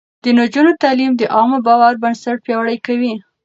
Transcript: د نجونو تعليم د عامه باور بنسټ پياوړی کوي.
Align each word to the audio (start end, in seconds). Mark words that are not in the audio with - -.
د 0.23 0.25
نجونو 0.39 0.71
تعليم 0.83 1.11
د 1.17 1.21
عامه 1.35 1.59
باور 1.67 1.93
بنسټ 2.03 2.37
پياوړی 2.45 2.77
کوي. 2.87 3.13